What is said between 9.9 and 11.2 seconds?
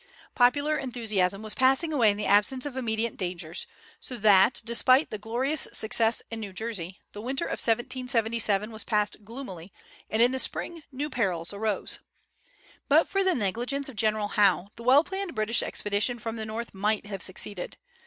and in the spring new